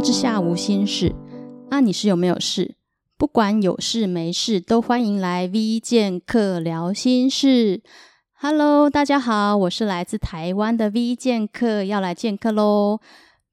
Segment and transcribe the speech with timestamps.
[0.00, 1.14] 之下无心事，
[1.70, 2.74] 那，你是有没有事？
[3.16, 7.82] 不管有事没事，都欢迎来 V 剑客聊心事。
[8.34, 13.00] Hello，大家好，我是来自台湾的 V 剑客，要来见客喽。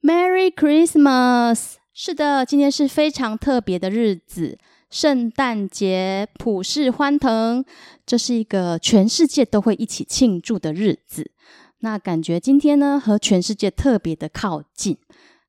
[0.01, 1.75] Merry Christmas！
[1.93, 4.57] 是的，今天是非常特别的日子，
[4.89, 7.63] 圣诞节，普世欢腾，
[8.05, 11.31] 这是一个全世界都会一起庆祝的日子。
[11.79, 14.97] 那感觉今天呢，和全世界特别的靠近。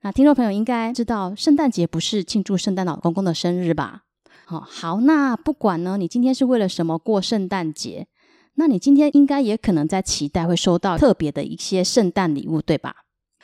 [0.05, 4.03] 那听众朋友应该知道，圣诞节不是庆祝圣诞老公公的生日吧？
[4.45, 8.07] 好，好，那不管呢，你今天是为了什么过圣诞节？
[8.57, 12.97] 那你今天应该也可能在期待会收到特别的一些圣诞礼物，对吧？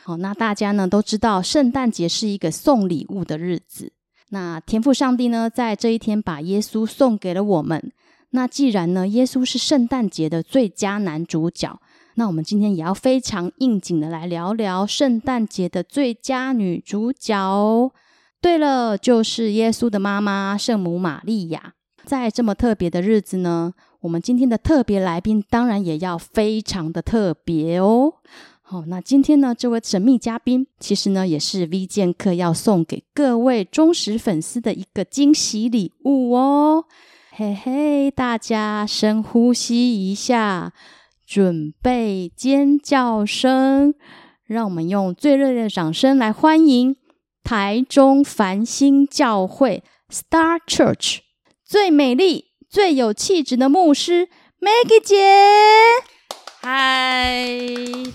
[0.05, 3.95] 好，那大家呢都知道，圣诞节是一个送礼物的日子。
[4.29, 7.91] 那天父上帝呢，在这一天把耶稣送给了我们。
[8.33, 11.81] 那既然呢，耶稣是圣诞节的最佳男主角。
[12.15, 17.93] 那我们今天也要非常应景的来聊聊圣诞节的最佳女主角哦。
[18.41, 21.75] 对了，就是耶稣的妈妈圣母玛利亚。
[22.05, 28.15] 在这么特别的日子呢，我们今天的特别来宾当然也要非常的特别哦。
[28.63, 36.85] 好，那今天呢，这位神秘嘉宾其实呢，也是 V 剑客要送给各位忠实粉丝的一个惊喜礼物哦。
[37.33, 40.73] 嘿嘿，大家深呼吸一下。
[41.31, 43.95] 准备尖叫声，
[44.47, 46.97] 让我们用最热烈的掌声来欢迎
[47.45, 51.19] 台中繁星教会 Star Church
[51.65, 54.29] 最美丽、最有气质的牧师
[54.59, 55.17] Maggie 姐。
[56.63, 57.47] 嗨，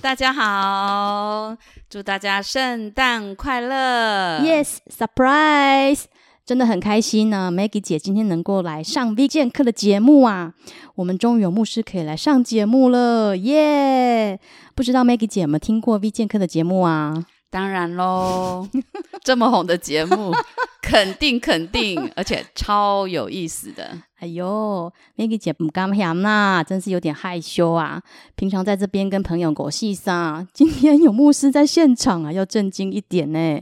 [0.02, 1.55] 大家好，
[1.89, 6.03] 祝大家圣诞快乐！Yes, surprise！
[6.45, 10.53] 真的很开心呢，Maggie 姐今天能够来上 V 健客的节目啊！
[10.94, 14.45] 我们终于有牧师可以来上节目了，耶、yeah!！
[14.75, 17.25] 不知道 Maggie 姐有没有听过 V 健客的节目啊？
[17.50, 18.67] 当然喽，
[19.25, 20.31] 这么红的节目，
[20.84, 23.97] 肯定肯定，而且超有意思的。
[24.19, 28.00] 哎呦，Maggie 姐不敢想呐，真是有点害羞啊！
[28.35, 33.59] 平常在这边跟朋友狗戏撒，今天有牧师在现场啊，要正经一点呢。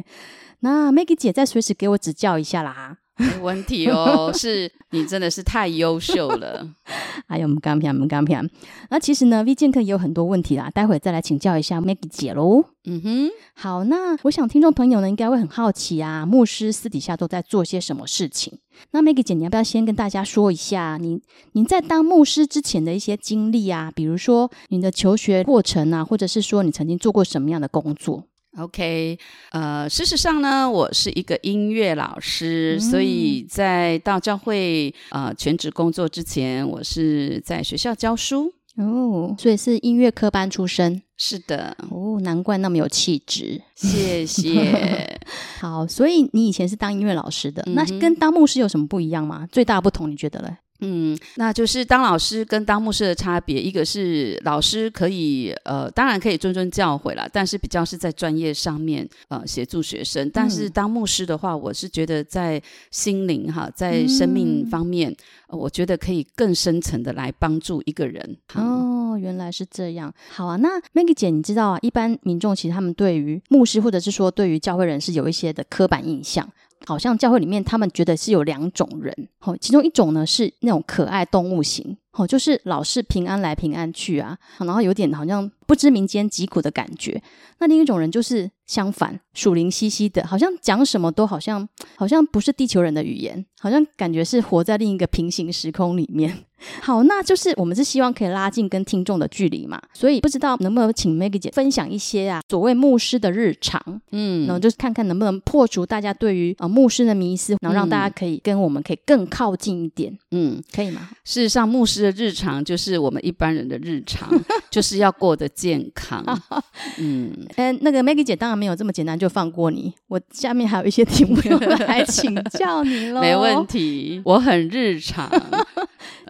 [0.63, 4.31] 那 Maggie 姐再随时给我指教一下啦， 没问题哦。
[4.34, 6.66] 是你真的是太优秀了。
[7.28, 8.50] 哎呦，我们刚平，我们刚平。
[8.90, 12.63] 那其实呢，V 健客也有很多问题啦，待会再来请教一下 Maggie 姐喽。
[12.85, 18.57] 嗯哼，好，那我想听众朋友呢，应该会很好奇啊，牧师私底下都在做些什么事情？
[18.91, 21.22] 那 Maggie 姐，你要不要先跟大家说一下，你
[21.52, 23.91] 您在当牧师之前的一些经历啊？
[23.94, 28.23] 比如说你的求学过程啊，或者是说你曾经做过什么样的工作
[28.58, 29.18] ？OK，
[29.52, 41.02] 呃，事实上呢，我是一个音乐老师，嗯、所以在到教会呃全职工作之前，我是在学校教书哦，所以是音乐科班出身。
[41.16, 43.62] 是的，哦，难怪那么有气质。
[43.75, 45.20] 谢谢。
[45.62, 49.47] 好，所以你以前是当音乐老师的，嗯、那跟当牧师有什么不一样吗？
[49.52, 50.58] 最大不同，你觉得嘞？
[50.85, 60.29] 嗯，那就是当老师跟当牧师的差别，一个是老师可以呃，当然可以谆谆教诲啦，但是比较是在专业上面呃协助学生。
[60.31, 62.61] 但是当牧师的话，我是觉得在
[62.91, 65.16] 心灵哈，在生命方面，嗯
[65.47, 68.38] 呃，我觉得可以更深层的来帮助一个人。
[68.55, 70.13] 哦，原来是这样。
[70.29, 76.47] 好啊，那 Maggie 姐，你知道啊，一般民众其实他们对于牧师或者是说对于教会人士有一些的刻板印象。
[76.85, 87.22] 好像教会里面，他们觉得是有两种人，好，其中一种呢是那种可爱动物型，好，就是老是平安来平安去啊，然后有点好像不知民间疾苦的感觉。
[87.59, 96.39] 那另一种人就是相反，属灵兮兮的，好像讲什么都好像好像不是地球人的语言，好像感觉是活在另一个平行时空里面。
[96.81, 111.09] 好，那就是我们是希望可以拉近跟听众的距离嘛，所以不知道能不能请 Maggie 姐分享一些啊，所谓牧师的日常，嗯，然后就是看看能不能破除大家对于啊、呃、牧师的迷思，然后让大家可以跟我们可以更靠近一点，嗯，可以吗？
[111.23, 114.28] 事实上，牧师的日常就是我们一般人的日常，
[114.72, 116.23] 就是要过得健康，
[116.97, 125.29] 嗯，嗯，那个 Maggie 姐当然没有这么简单就放过你，我下面还有一些题目要来请教你喽， 没问题，我很日常。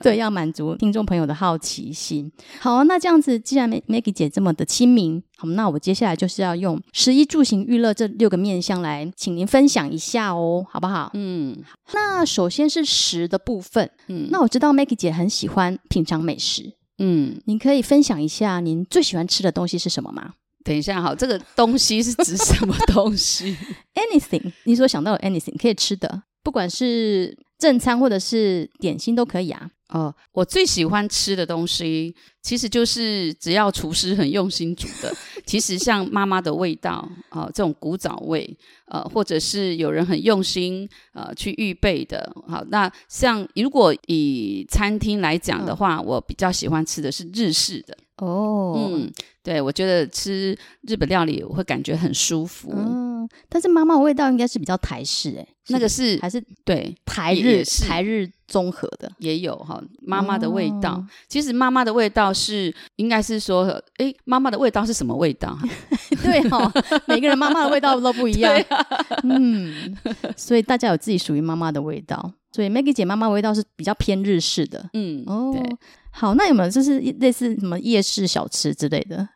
[0.03, 2.31] 对，要满足听众朋友的好奇心。
[2.59, 11.09] 好，那这样子，既然 Maggie 姐这么的亲民，好，那我接下来就是要用食衣住行娱乐这六个面向来，请您分享一下哦，好不好？
[11.13, 11.57] 嗯，
[11.93, 13.89] 那首先是食的部分。
[14.07, 16.73] 嗯，那我知道 Maggie 姐很喜欢品尝美食。
[16.99, 20.33] 嗯，您可以分享一下您最喜欢吃的东西是什么吗？
[20.63, 23.57] 等一下，好，这个东西是指什么东西？
[23.95, 29.69] Anything，你所想到的 anything 可以吃的，不管是正餐或者是点心都可以啊。
[29.89, 38.57] 哦，我最喜欢吃的东西，其实就是只要厨师很用心煮的，其实像妈妈的味道啊、呃，这种古早味，
[38.87, 42.35] 呃，或者是有人很用心呃去预备的。
[42.47, 47.95] 好，那像如果以餐厅来讲的话，嗯、我比较喜欢吃的是日式的。
[48.17, 49.11] 哦，嗯，
[49.43, 50.57] 对，我觉得吃
[50.87, 52.71] 日本料理我会感觉很舒服。
[52.75, 53.02] 嗯，
[53.49, 59.81] 但是妈妈的味道应该是比较台式诶，那个是还是对台日台日综合的也有哈。
[60.01, 63.65] 妈妈的味道，哦、其实妈妈的味道是应该是说，
[63.97, 65.57] 哎，妈妈的味道是什么味道？
[66.23, 68.53] 对哈、哦，每个人妈妈的味道都不一样。
[68.69, 68.85] 啊、
[69.23, 69.97] 嗯，
[70.37, 72.33] 所以大家有自己属于妈妈的味道。
[72.51, 74.87] 所以 Maggie 姐妈妈的味道是比较偏日式的。
[74.93, 75.51] 嗯，哦，
[76.11, 79.27] 好，那有没有就是类似什么夜市小吃之类的？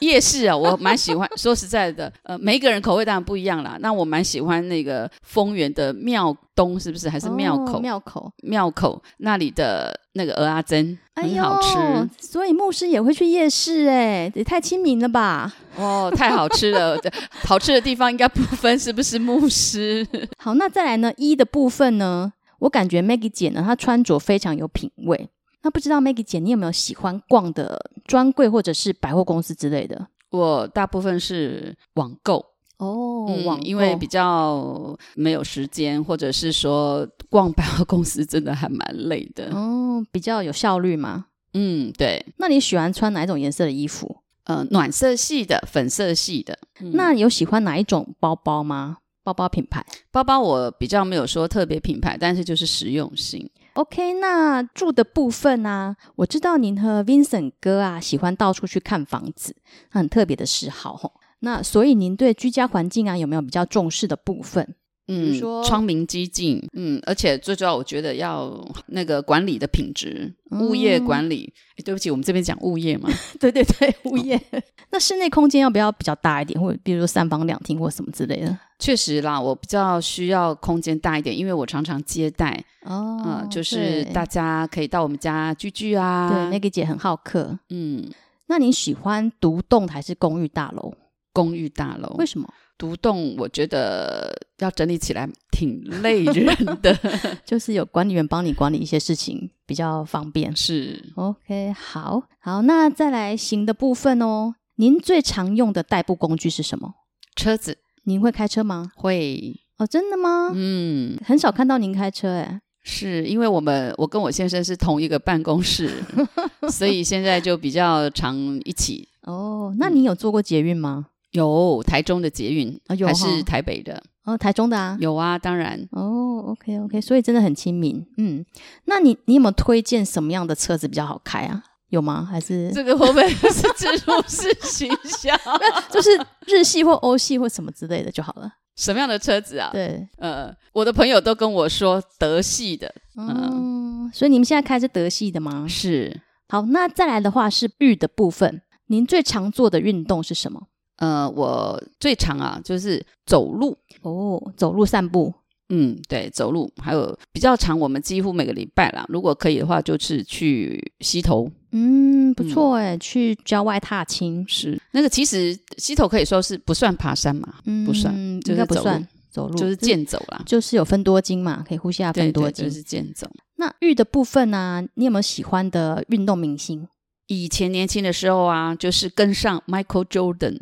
[0.00, 1.28] 夜市啊，我蛮喜欢。
[1.36, 3.76] 说实在的，呃，每一个人口味当然不一样啦。
[3.80, 7.08] 那我蛮喜欢那个丰原的庙东，是不是？
[7.08, 7.80] 还是庙口？
[7.80, 11.78] 庙口，庙口那里的那个蚵仔煎很好吃。
[11.78, 15.52] 哎、所以牧师也会去夜市、欸，哎，也太亲民了吧？
[15.76, 16.98] 哦，太好吃了，
[17.44, 20.06] 好吃的地方应该不分是不是牧师。
[20.38, 21.12] 好，那再来呢？
[21.16, 22.32] 一的部分呢？
[22.60, 25.28] 我感觉 Maggie 姐呢，她穿着非常有品味。
[25.62, 30.08] 那不知道 Maggie 姐，你有没有喜欢逛的专柜或者是百货公司之类的？
[30.30, 32.44] 我大部分是网购
[32.78, 41.26] 哦，网，因为比较没有时间，或者是说逛百货公司真的还蛮累的哦，比较有效率吗？
[41.52, 42.24] 嗯，对。
[42.38, 44.22] 那你喜欢穿哪一种颜色的衣服？
[44.44, 46.58] 呃，暖色系的、粉色系的。
[46.80, 48.98] 嗯、那有喜欢哪一种包包吗？
[49.22, 49.84] 包包品牌？
[50.10, 53.48] 包包我比较没有说特别品牌，但是就是实用性。
[53.74, 55.96] OK，那住的部分呢、啊？
[56.16, 59.54] 我知道您和 Vincent 哥啊喜欢到处去看房子，
[59.90, 61.12] 很特别的嗜好吼。
[61.40, 64.74] 那所以您对居家环境啊有没有比较重视的部分？
[65.12, 71.52] 嗯，说窗明几净，嗯，而且最主要我觉得要那个管理的品质，嗯、物业管理。
[71.76, 73.10] 诶，对不起，我们这边讲物业嘛。
[73.40, 74.36] 对对对，物业。
[74.36, 74.62] 哦、
[74.92, 78.56] 那室内空间要不要比较大一点，或者比如说三房两厅或什么之类的？
[78.78, 86.30] 确实啦，我比较需要空间大一点，因为我常常接待哦、呃，就是大家可以到我们家聚聚啊。
[86.30, 87.58] 对，那个姐很好客。
[87.70, 88.08] 嗯，
[88.46, 90.94] 那你喜欢独栋还是公寓大楼？
[91.32, 92.14] 公寓大楼。
[92.18, 92.48] 为什么？
[92.80, 96.46] 独栋我觉得要整理起来挺累人
[96.80, 96.98] 的，
[97.44, 100.56] 就是有管理员帮你管理一些事情比较方便。
[100.56, 104.54] 是，OK，好，好，那再来行的部分哦。
[104.76, 106.94] 您最常用的代步工具是什么？
[107.36, 107.76] 车子。
[108.04, 108.90] 您会开车吗？
[108.96, 110.50] 会哦，真的吗？
[110.54, 112.60] 嗯，很少看到您开车诶。
[112.82, 116.02] 是因为我们我跟我先生是同一个办公室，
[116.72, 118.34] 所以现在就比较常
[118.64, 119.06] 一起。
[119.24, 121.08] 哦，那你有坐过捷运吗？
[121.32, 124.02] 有，台中的捷运啊，有还是台北的？
[124.24, 125.80] 哦，台中的啊，有啊，当然。
[125.92, 128.04] 哦，OK OK，所以真的很亲民。
[128.18, 128.44] 嗯，
[128.84, 131.62] 那你你有没有推荐什么样的车子比较好开啊？
[131.88, 132.24] 有吗？
[132.30, 135.36] 还是这个会不会是植入式形象？
[135.90, 136.10] 就是
[136.46, 138.50] 日系或欧系或什么之类的就好了。
[138.76, 139.70] 什么样的车子啊？
[139.72, 142.94] 对，呃，我的朋友都跟我说德系的。
[143.16, 145.66] 嗯，嗯，所以你们现在开是德系的吗？
[145.68, 146.20] 是。
[146.48, 148.62] 好，那再来的话是玉的部分。
[148.86, 150.68] 您最常做的运动是什么？
[151.00, 153.76] 呃，我最常啊就是走路。
[154.02, 155.34] 哦，走路散步。
[155.72, 161.48] 嗯，对，走路还有比较长，我们几乎每个礼拜啦，如果可以的话，就是去溪头。
[161.70, 165.08] 嗯，不错哎，嗯、去郊外踏青是那个。
[165.08, 173.30] 其实溪头可以说是不算爬山嘛，嗯、不算，就是走路，不算走路，就是健走啦，就是有分多金嘛，可以呼吸下分多金，就是健走。
[173.54, 174.82] 那玉的部分呢、啊？
[174.94, 176.88] 你有没有喜欢的运动明星？
[177.30, 180.58] 以前年轻的时候啊，就是跟上 Michael Jordan，、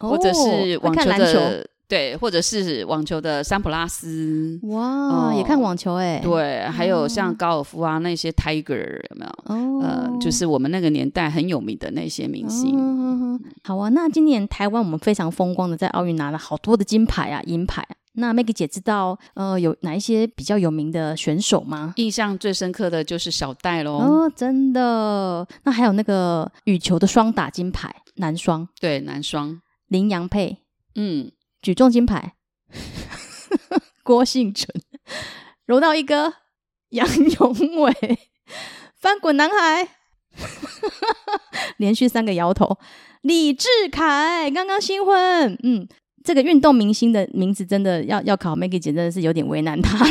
[0.00, 1.66] 哦、或者是网球的。
[1.86, 6.20] 对，或者是网球的桑普拉斯，哇，呃、也看网球哎。
[6.22, 9.54] 对，还有像高尔夫啊那些 Tiger 有没有？
[9.54, 12.76] 哦，呃，就是我们那个年代很有名的那些明星。
[12.76, 17.82] 哦、好啊，那今年台湾我们非常风光的在奥运拿了好多的金牌啊，银牌。
[18.18, 21.94] 那 Maggie 姐知道呃有哪一些比较有名的选手吗？
[21.96, 23.98] 印象最深刻的就是小戴喽。
[23.98, 25.46] 哦，真的。
[25.64, 28.68] 那还有那个羽球的双打金牌，男双。
[28.80, 29.60] 对，男双。
[29.88, 30.58] 林洋配。
[30.94, 31.32] 嗯。
[31.60, 32.34] 举重金牌，
[34.04, 34.68] 郭婞淳，
[35.66, 36.34] 柔道一哥
[36.90, 37.92] 杨永伟，
[38.94, 39.88] 翻滚男孩，
[41.78, 42.78] 连续三个摇头。
[43.22, 45.88] 李志凯刚刚新婚，嗯，
[46.24, 50.06] 这个运动明星的名字真的要要考 Maggie 姐，真的是有点为难她。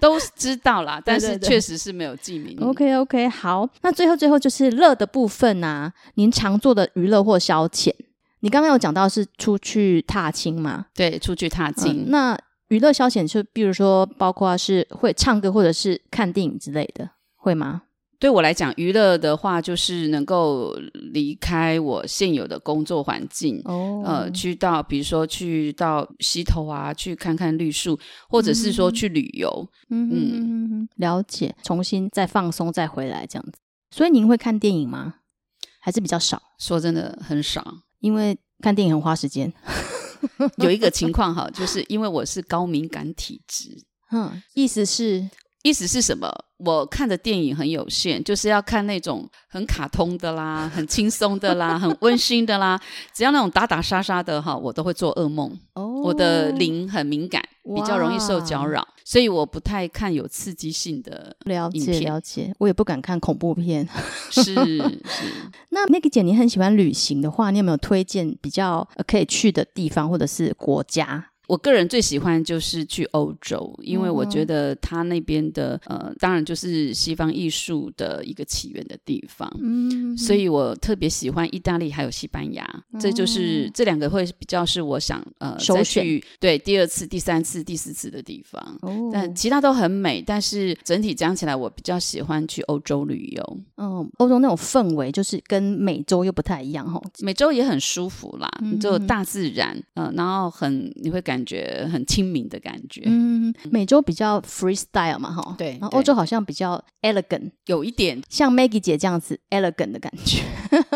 [0.00, 2.58] 都知道啦，但是确实是没有记名。
[2.60, 7.92] OK OK，好，那最后最后就是乐的部分啊，您常做的娱乐或消遣。
[8.40, 10.86] 你刚刚有讲到是出去踏青嘛？
[10.94, 12.04] 对，出去踏青。
[12.04, 12.38] 嗯、那
[12.68, 17.82] 娱乐消遣就比如说，包括是会唱歌或者是看电影之类的，会吗？
[18.22, 20.72] 对我来讲，娱乐的话就是能够
[21.12, 27.98] 离开我现有的工作环境，哦，呃，去到比如说去到溪头啊，去看看绿树，
[28.28, 33.58] 或者是说去旅游，嗯嗯嗯嗯，了解，重新再放松再回来这样子。
[33.90, 35.14] 所以您会看电影吗？
[35.80, 36.40] 还是比较少？
[36.60, 39.52] 说真的很少，因为看电影很花时间。
[40.58, 45.28] 有一个 情况哈，就是因为我是高敏感体质，嗯，意思是。
[45.62, 46.28] 意思是什么？
[46.58, 52.80] 我看的电影很有限，就是要看那种很卡通的啦，很轻松的啦，很温馨的啦。
[53.12, 55.50] 只要那种打打杀杀的哈，我都会做噩梦。
[55.74, 57.42] 哦，我的灵很敏感，
[57.74, 62.54] 比较容易受搅扰，所以我不太看有刺激性的了解了解。
[62.58, 63.88] 我也不敢看恐怖片。
[64.30, 64.82] 是是。
[65.70, 71.30] 那 Maggie 姐，你很喜欢旅行的话，你有没有推荐比较可以去的地方或者是国家？
[71.52, 93.58] 我个人最喜欢就是去欧洲，因为我觉得他那边的呃，当然就是西方艺术的一个起源的地方，嗯，所以我特别喜欢意大利还有西班牙，嗯、这就是这两个会比较是我想呃再去对第二次、第三次、第四次的地方，哦，但其他都很美，但是整体讲起来，我比较喜欢去欧洲旅游。
[93.76, 101.41] 嗯，欧洲那种氛围就是跟美洲又不太一样哈，美洲也很舒服啦，嗯、就大自然，嗯、呃，然后很你会感。
[101.42, 110.42] 感觉很亲民的感觉，嗯，美洲比较 freestyle 嘛，哈，对，然后欧洲好像比较 elegant，有一点像 Maggie 姐这样子 elegant 的感觉。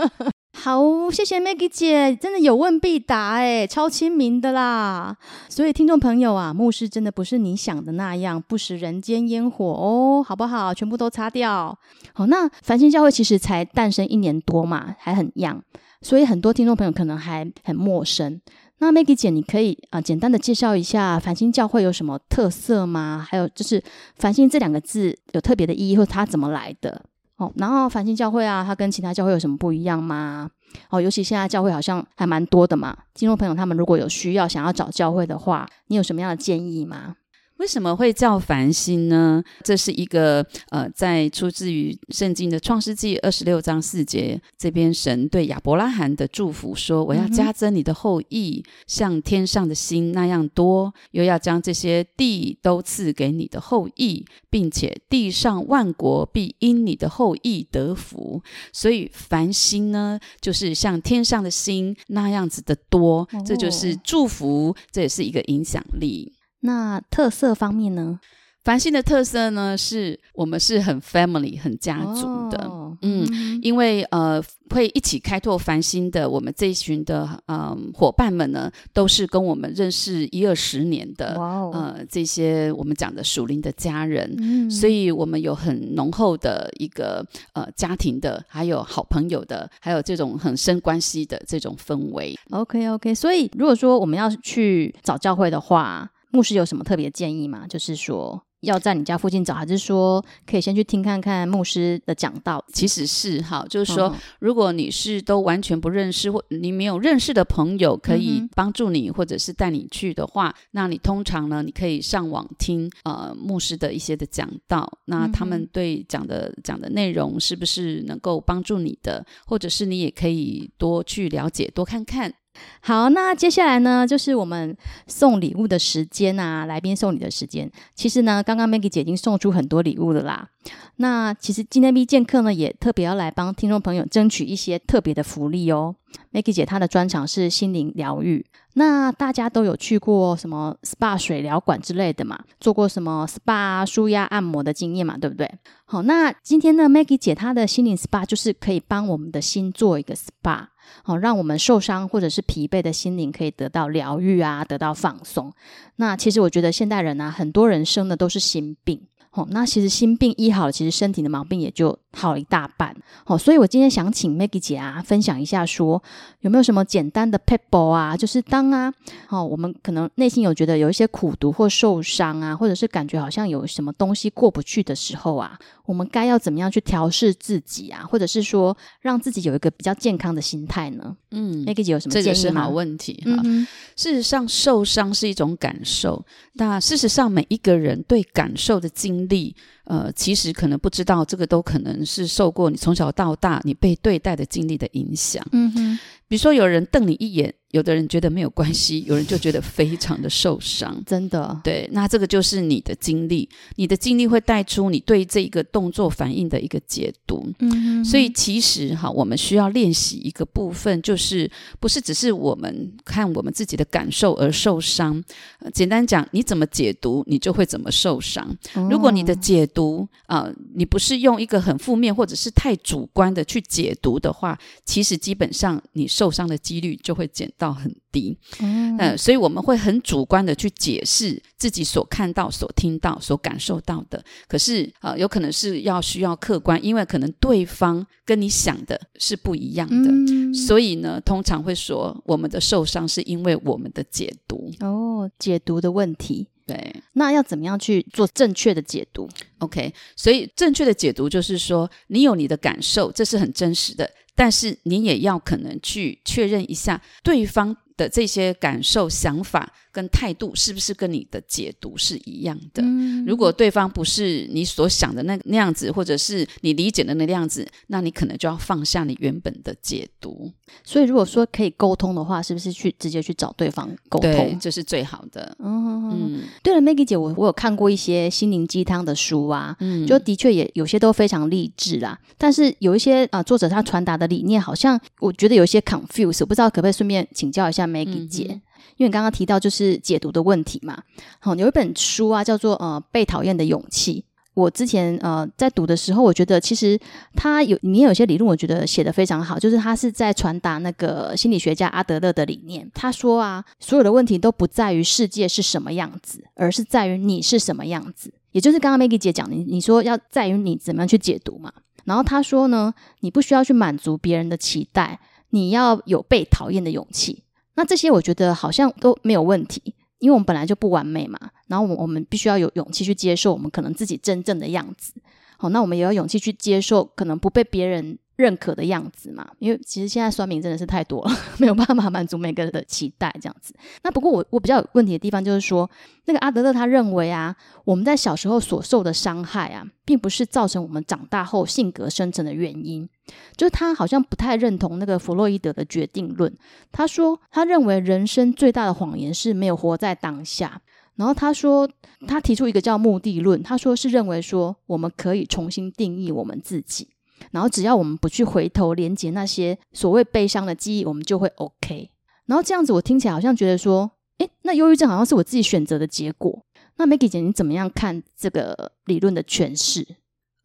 [0.55, 5.17] 好，谢谢 Maggie 姐，真的有问必答，哎，超亲民的啦。
[5.49, 10.73] 所以听众朋友啊，牧师真的不是你想的那样，不食人间烟火哦，好不好？
[10.73, 11.76] 全部都擦掉。
[12.15, 15.61] 好，那繁星教会其实才诞生一年多嘛，还很 young，
[16.00, 18.41] 所以很多听众朋友可能还很陌生。
[18.78, 23.26] 那 Maggie 姐，你可以啊、简单的介绍一下繁星教会有什么特色吗？
[23.26, 23.83] 还有就是
[24.16, 27.02] “繁星”这两个字有特别的意义，或它怎么来的？
[27.37, 30.50] 哦，然后繁星教会啊，它跟其他教会有什么不一样吗？
[30.90, 37.16] 哦，尤其现在教会好像还蛮多的嘛，听众朋友他们如果有需要想要找教会的话，你有什么样的建议吗？
[37.58, 39.42] 为什么会叫繁星呢？
[39.64, 66.36] 这是一个呃，在出自于圣经的创世纪二十六章四节，这边神对亚伯拉罕的祝福说：“我要加增你的后裔，像天上的星那样多，又要将这些地都赐给你的后裔，并且地上万国必因你的后裔得福。”所以繁星呢，就是像天上的星那样子的多，这就是祝福，这也是一个影响力。
[66.66, 68.18] 那特色方面呢？
[68.64, 92.37] 繁星的特色呢，是我们是很 family、很家族的，哦、嗯，嗯，因为呃，会一起开拓繁星的我们这一群的嗯、呃、伙伴们呢，都是跟我们认识一二十年的，哦、呃，这些我们讲的属灵的家人，嗯，所以我们有很浓厚的一个呃家庭的，还有好朋友的，还有这种很深关系的这种氛围。
[92.50, 97.66] OK OK，所以如果说我们要去找教会的话，牧师有什么特别建议吗？
[97.66, 102.64] 就是说要在你家附近找，还是说可以先去听看看牧师的讲道？
[102.73, 114.90] 其实是哈，就是说，嗯、如果你是都完全不认识，或你没有认识的朋友可以帮助你，嗯、或者是带你去的话，那你通常呢，你可以上网听呃牧师的一些的讲道。
[115.04, 119.25] 那他们对讲的、嗯、讲的内容是不是能够帮助你的？
[119.47, 122.35] 或者是你也可以多去了解，多看看。
[122.80, 127.70] 好，那接下来呢，就是我们送礼物的时间啊，来宾送礼的时间。
[127.94, 130.48] 其实呢，刚刚 Maggie 姐已经送出很多礼物了啦。
[130.96, 135.96] 那其实今天 V 健客呢，也特别要来帮听众朋友争取一些特别的福利哦。
[136.32, 138.44] Maggie 姐她的专长是心灵疗愈，
[138.75, 145.50] 那大家都有去过什么 SPA 水疗馆之类的嘛，做过什么 SPA 舒压按摩的经验嘛，对不对？
[145.85, 150.66] 好，那今天呢，Maggie 姐她的心灵 SPA 就是可以帮我们的心做一个 SPA。
[151.02, 155.52] 好，让我们受伤或者是疲惫的心灵可以得到疗愈啊，得到放松。
[155.96, 159.00] 那其实我觉得现代人啊，很多人生的都是心病。
[159.37, 162.97] 哦，那其实心病医好了，其实身体的毛病也就好了一大半。
[163.26, 166.02] 哦，所以我今天想请 Maggie 姐啊，分享一下说，
[166.40, 168.90] 有没有什么简单的 pebble 啊，就是当啊，
[169.28, 181.14] 哦，我们可能内心有觉得有一些苦毒或受伤啊，或者是感觉好像有什么东西过不去的时候啊，我们该要怎么样去调试自己啊，或者是说让自己有一个比较健康的心态呢？
[181.33, 182.33] 嗯，Maggie 姐有什么建议吗？
[182.33, 183.43] 这个是好问题哈。
[183.45, 183.66] 嗯、
[183.97, 186.25] 事实上，受伤是一种感受，
[186.55, 195.45] 那事实上每一个人对感受的经历力呃，其实可能不知道，这个都可能是受过你从小到大你被对待的经历的影响。
[195.52, 197.54] 嗯哼，比如说有人瞪你一眼。
[197.76, 201.61] 有的人觉得没有关系，有人就觉得非常的受伤，真的。
[201.62, 207.47] 对，那这个就是你的经历，你的经历会带出你对这一个动作反应的一个解读。
[207.59, 215.23] 嗯所以其实哈，我们需要练习一个部分，就是不是只是我们看我们自己的感受而受伤。
[215.59, 218.56] 呃，简单讲，你怎么解读，你就会怎么受伤。
[218.75, 218.88] 哦。
[218.90, 234.25] 如果你的解读啊，呃，你不是用一个很负面或者是太主观的去解读的话，其实基本上你受伤的几率就会减到很低，嗯、呃，所以我们会很主观的去解释自己所看到、所听到、所感受到的。
[234.49, 246.49] 可是，呃，有可能是要需要客观，因为可能对方跟你想的是不一样的，嗯、所以呢，通常会说我们的受伤是因为我们的解读哦，解读的问题。
[246.66, 249.28] 对，那要怎么样去做正确的解读
[249.61, 254.11] ？OK，所以正确的解读就是说，你有你的感受，这是很真实的。
[254.37, 262.83] 但是你也要可能去确认一下对方的这些感受、想法跟态度是不是跟你的解读是一样的。
[262.83, 263.25] 嗯。
[263.25, 270.53] 如果对方不是你所想的那那样子，或者是你理解的那个样子，那你可能就要放下你原本的解读。
[270.85, 274.31] 所以，如果说可以沟通的话，是不是去直接去找对方沟通？
[274.31, 275.57] 对，这是最好的。
[275.61, 276.41] 嗯嗯。
[276.62, 282.19] 对了，Maggie 姐，我我有看过一些心灵鸡汤的书啊，嗯，就的确也有些都非常励志啦。
[282.37, 288.61] 但是有一些啊、呃，作者他传达的理念，好像我觉得有一些 confuse，我不知道可不可以顺便请教一下 Maggie 姐，嗯、
[288.97, 291.02] 因为你刚刚提到就是解读的问题嘛。
[291.38, 294.25] 好，有一本书啊，叫做呃《被讨厌的勇气》。
[294.55, 296.99] 我之前呃在读的时候，我觉得其实
[297.35, 302.90] 他有里面有些理论，我觉得写的非常好，就是他是在传达那个心理学家阿德勒的理念。
[302.95, 308.33] 他说啊，所有的问题都不在于世界是什么样子，而是在于你是什么样子。
[308.52, 311.71] 也就是刚刚 Maggie 姐讲的，你你说要在于你怎么样去解读嘛。
[312.05, 317.43] 然后他说呢，你不需要去满足别人的期待，你要有被讨厌的勇气。
[317.76, 321.39] 那这些我觉得好像都没有问题，因为我们本来就不完美嘛。
[321.69, 325.12] 然后我我们必须要有勇气去接受我们可能自己真正的样子。
[325.58, 333.75] 好，那我们也要勇气去接受可能不被别人认可的样子嘛，因为其实现在酸民真的是太多了， 没有办法满足每个人的期待这样子。
[334.02, 335.90] 那不过我我比较有问题的地方就是说，
[336.26, 343.08] 那个阿德勒他认为啊，我们在小时候所受的伤害啊，并不是造成我们长大后性格生成的原因。
[343.56, 346.54] 就是他好像不太认同那个弗洛伊德的决定论。
[346.92, 350.80] 他说他认为人生最大的谎言是没有活在当下。
[351.16, 351.88] 然后他说
[352.28, 357.08] 他提出一个叫目的论，他说是认为说我们可以重新定义我们自己。
[357.50, 362.10] 然后只要我们不去回头连接那些所谓悲伤的记忆，我们就会 OK。
[362.46, 366.62] 然后这样子，我听起来好像觉得说，诶，那忧郁症好像是我自己选择的结果。
[366.96, 370.06] 那 Maggie 姐，你怎么样看这个理论的诠释？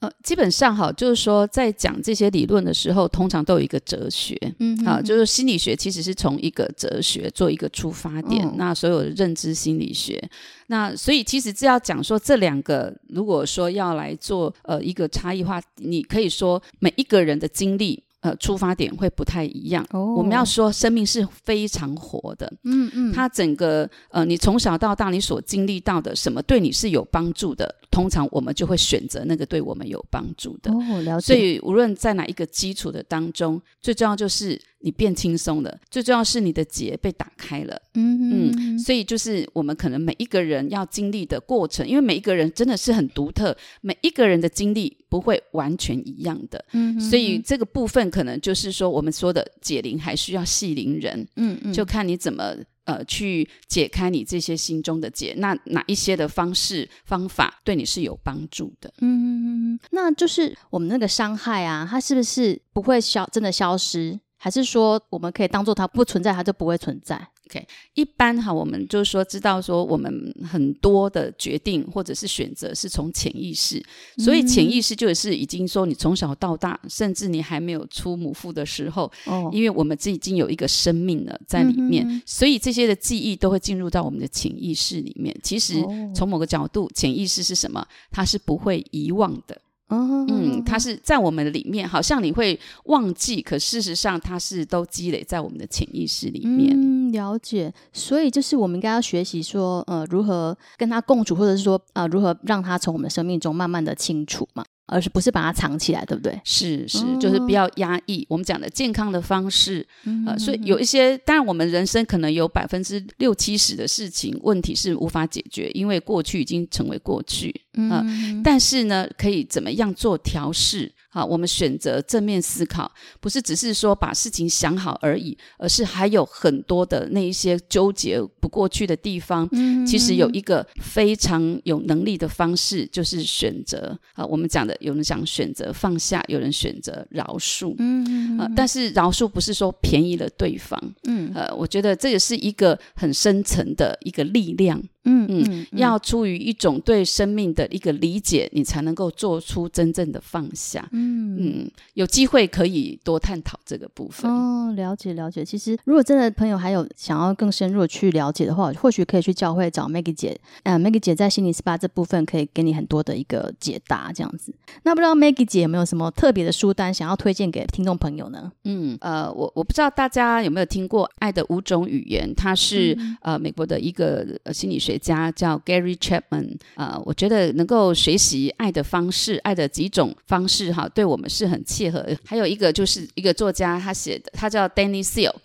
[0.01, 10.21] 呃，基本上哈，就是说在讲这些理论的时候，通常都有一个哲学，嗯哼哼，啊，就是心理学其实是从一个哲学做一个出发点，哦、那所有的认知心理学，
[10.67, 18.03] 那所以其实这要讲说这两个，如果说要来做呃一个差异化，你可以说每一个人的经历。
[18.21, 19.83] 呃，出发点会不太一样。
[19.89, 22.53] 哦，我们要说，生命是非常活的。
[22.65, 30.71] 嗯嗯，它整个呃，你从小到大你所经历到的什么对你是有帮助的，通常我们就会选择那个对我们有帮助的。
[30.71, 31.27] 哦，了解。
[31.27, 34.59] 所以无论在哪一个基础的当中，最重要就是。
[34.83, 37.79] 你变轻松了，最重要是你的结被打开了。
[37.93, 46.65] 嗯哼嗯，所以就是我们可能每一个人要经历的过程，因为每一个人真的是很独特，每一个人的经历不会完全一样的。
[46.71, 51.27] 嗯哼嗯，所以这个部分可能就是说我们说的解铃还需要系铃人。
[51.35, 58.93] 嗯嗯，就看你怎么呃去解开你这些心中的结，那哪一些的方式方法对你是有帮助的？
[59.01, 64.19] 嗯，那就是我们那个伤害啊，它是不是不会消真的消失？
[64.37, 73.83] 还是说，我们可以当做它不存在，它就不会存在？OK，一般哈，我们就是说知道说，我们很多的决定或者是选择是从潜意识，
[74.17, 85.35] 所以潜意识就是已经说你从小到大，甚至你还没有出母腹的时候，哦，因为我们这已经有一个生命了在里面，嗯，所以这些的记忆都会进入到我们的潜意识里面。
[85.43, 85.75] 其实
[86.15, 87.85] 从某个角度，潜意识是什么？
[88.11, 89.61] 它是不会遗忘的。
[89.91, 96.73] 嗯，它是在我们的里面，好像你会忘记，可事实上它是都积累在我们的潜意识里面。
[96.73, 97.73] 嗯，了解。
[97.91, 104.63] 所以就是我们应该要学习说，呃，如何跟它共处，或者是说，呃，如何让它从我们的生命中慢慢的清除嘛。
[104.91, 106.39] 而是不是把它藏起来，对不对？
[106.43, 108.25] 是是，就是不要压抑。
[108.29, 109.87] 我们讲的健康的方式，
[110.27, 118.05] 呃，所以有一些，当然我们人生可能有百分之六七十的事情问题是无法解决，因为过去已经成为过去，呃，
[118.43, 120.91] 但是呢，可以怎么样做调适？
[121.13, 129.45] 好，我们选择正面思考，不是只是说把事情想好而已，而是还有很多的那一些纠结不过去的地方。
[129.51, 137.75] 嗯，其实有一个非常有能力的方式，就是选择啊，我们讲的有人讲选择放下，有人选择饶恕。
[137.77, 140.81] 嗯，啊，但是饶恕不是说便宜了对方。
[141.03, 144.81] 嗯，呃，我觉得这也是一个很深层的一个力量。
[145.03, 150.87] 嗯嗯，嗯，要出于一种对生命的一个理解，你才能够做出真正的放下。
[150.91, 154.29] 嗯嗯，有机会可以多探讨这个部分。
[154.31, 155.43] 哦，了解了解。
[155.43, 160.39] 其实，如果真的朋友还有想要更深入的去了解的话，或许可以去教会找 Maggie 姐。
[160.63, 164.53] 呃，Maggie 姐在心灵 SPA 这部分可以给你很多的一个解答，这样子。
[164.83, 168.51] 那不知道 Maggie 姐有没有什么特别的书单想要推荐给听众朋友呢？
[168.65, 174.90] 嗯呃，我我不知道大家有没有听过《爱的五种语言》，它是、嗯、呃美国的一个呃心理学。
[174.91, 182.05] 学家叫 Gary Chapman，呃，我觉得能够学习爱的方式，爱的几种方式，哈，对我们是很契合。
[182.25, 185.39] 还有一个就是一个作家他写的，他叫 Danny Silk，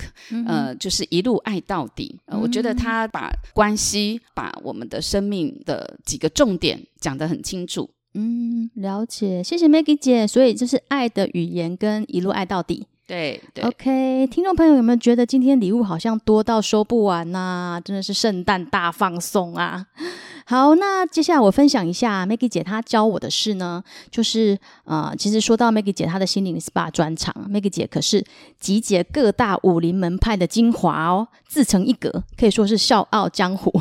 [0.47, 2.19] 呃，就是一路爱到底。
[2.27, 7.89] 呃，我觉得他把关系，把我们的生命的几个重点讲得很清楚。
[8.15, 10.27] 嗯，了解，谢谢 Maggie 姐。
[10.27, 12.89] 所以就是爱的语言跟一路爱到底。
[13.07, 19.87] 对对，OK，听众朋友有没有觉得今天礼物好像多到收不完呐、真的是圣诞大放送啊！
[20.49, 23.83] 好，那接下来我分享一下 Maggie 姐她教我的事呢，
[24.13, 28.25] 就是呃，其实说到 Maggie 姐她的心灵 SPA 专场，Maggie 姐可是
[28.61, 33.73] 集结各大武林门派的精华哦，自成一格，可以说是笑傲江湖。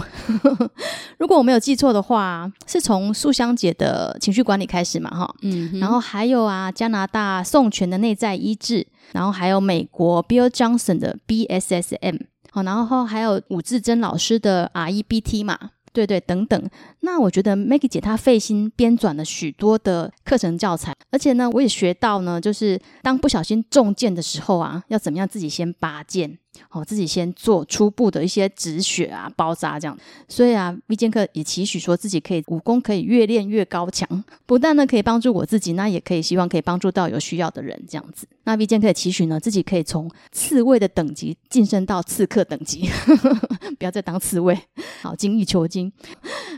[1.19, 15.60] 如果我没有记错的话，是从素香姐的情绪管理开始嘛，哈，嗯，然后还有啊，加拿大宋泉的内在医治，然后还有美国 Bill Johnson 的 BSSM，好，然后还有伍志珍老师的 REBT 嘛。
[15.95, 16.69] 对对，等等。
[16.99, 26.38] 那我觉得 Maggie 姐她费心编纂了许多的课程教材，而且呢，我也学到呢，就是当不小心中箭的时候啊，要怎么样自己先拔箭。
[26.72, 34.08] 哦，自己先做初步的一些止血啊、包扎这样，所以啊，V 剑客也期许说自己可以武功可以越练越高强，
[34.46, 38.28] 不但呢可以帮助我自己，那也可以希望可以帮助到有需要的人这样子。
[38.44, 42.88] 那 V 剑客也期许呢自己可以从刺猬的等级晋升到刺客等级，
[43.78, 44.58] 不要再当刺猬。
[45.02, 45.91] 好，精益求精。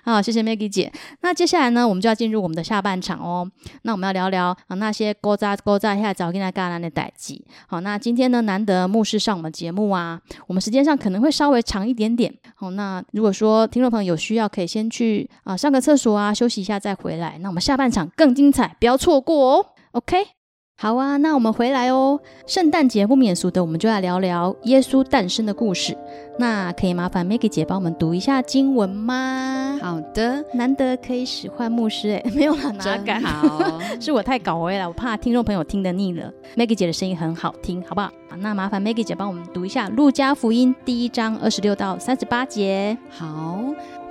[0.04, 0.92] 好，谢谢 Maggie 姐。
[1.22, 3.50] 那接下来呢，我们就要进入我们的下半场哦。
[3.82, 7.44] 那我们要聊聊啊那些勾扎勾扎下早跟他干的代际。
[7.68, 9.87] 好，那今天呢难得牧师上我们节目。
[9.90, 12.34] 啊，我们时间上可能会稍微长一点点。
[12.56, 17.38] 好，那如果说听众朋友有需要，可以先去啊上个厕所啊休息一下再回来。
[17.42, 19.66] 那我们下半场更精彩，不要错过哦。
[19.92, 20.37] OK。
[20.80, 22.20] 好啊，那我们回来哦。
[22.46, 25.98] 圣诞节不免俗的，我们就来聊聊耶稣诞生的故事。
[26.38, 29.80] 那可以麻烦 Maggie 姐帮我们读一下经文吗？
[29.82, 33.20] 好的，难得可以使唤牧师，诶，没有了，哪敢？
[33.20, 36.32] 好， 是我太搞味了，我怕听众朋友听得腻了。
[36.56, 38.12] Maggie 姐的声音很好听，好不好？
[38.38, 42.96] 那麻烦 Maggie 姐帮我们读一下路加福音第一章二十六到三十八节。
[43.10, 43.64] 好，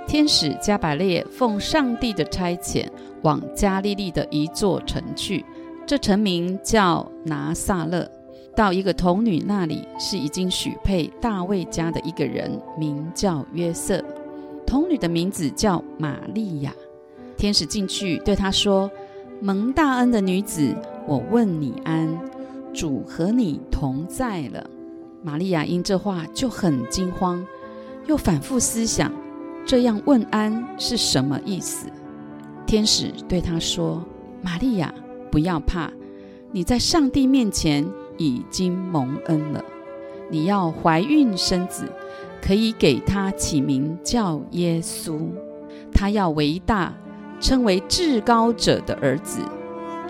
[0.05, 2.85] 天使加百列奉上帝的差遣，
[3.21, 5.45] 往加利利的一座城去。
[5.87, 8.05] 这城名叫拿撒勒，
[8.53, 14.03] 到一个童女那里，是已经许配大卫家的一个人，名叫约瑟。
[14.65, 16.73] 童女的名字叫玛利亚。
[17.37, 18.91] 天使进去对她说
[19.39, 20.75] ：“蒙大恩的女子，
[21.07, 22.19] 我问你安，
[22.73, 24.69] 主和你同在了。”
[25.23, 27.41] 玛利亚因这话就很惊慌，
[28.07, 29.09] 又反复思想，
[29.65, 31.87] 这样问安是什么意思？
[32.65, 34.03] 天使对她说
[34.43, 34.93] ：“玛利亚。”
[35.31, 35.91] 不要怕，
[36.51, 37.87] 你在上帝面前
[38.17, 39.63] 已经蒙恩了。
[40.29, 41.85] 你要怀孕生子，
[42.41, 45.19] 可以给他起名叫耶稣。
[45.93, 46.93] 他要为大，
[47.39, 49.41] 称为至高者的儿子。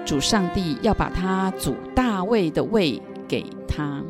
[0.05, 4.01] 主上帝要把他主大卫的位给他，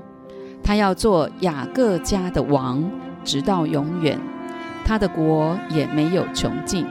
[0.64, 2.90] 他要做雅各家的王，
[3.24, 4.20] 直到永远。
[4.86, 6.86] 他的国也没有穷尽。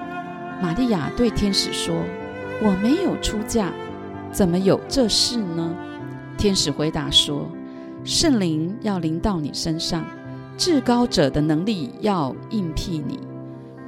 [0.61, 1.95] 玛利亚对天使说
[2.63, 3.73] ：“我没有出嫁。”
[4.37, 5.75] 怎么有这事呢？
[6.37, 7.49] 天使回答说
[8.05, 10.05] ：“圣灵要临到你身上，
[10.59, 13.19] 至高者的能力要应庇你，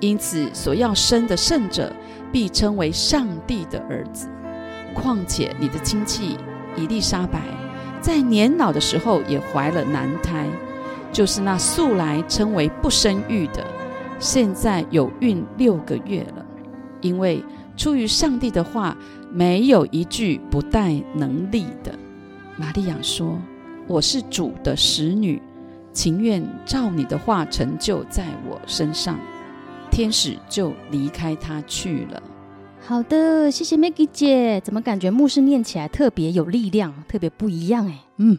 [0.00, 1.92] 因此所要生的圣者
[2.32, 4.26] 必称为上帝的儿子。
[4.94, 6.38] 况且你的亲戚
[6.74, 7.42] 伊丽莎白
[8.00, 10.46] 在年老的时候也怀了男胎，
[11.12, 13.62] 就是那素来称为不生育的，
[14.18, 16.46] 现在有孕六个月了，
[17.02, 17.44] 因为
[17.76, 18.96] 出于上帝的话。”
[19.32, 21.96] 没有一句不带能力的。
[22.56, 23.38] 玛利亚说
[23.86, 25.40] ：“我是主的使女，
[25.92, 29.18] 情愿照你的话成就在我身上。”
[29.90, 32.22] 天使就离开他去了。
[32.80, 34.60] 好的，谢谢 Maggie 姐。
[34.60, 38.00] 怎么感觉牧师念起来特别有力量，特别不一样哎？
[38.18, 38.38] 嗯。